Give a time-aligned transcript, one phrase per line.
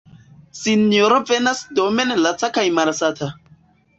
[0.59, 3.29] Sinjoro venas domen laca kaj malsata.